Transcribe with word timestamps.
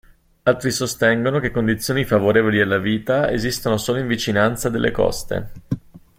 Altri 0.41 0.71
sostengono 0.71 1.37
che 1.37 1.51
condizioni 1.51 2.05
favorevoli 2.05 2.59
alla 2.59 2.79
vita 2.79 3.29
esistono 3.29 3.77
solo 3.77 3.99
in 3.99 4.07
vicinanza 4.07 4.67
delle 4.67 4.89
coste. 4.89 5.51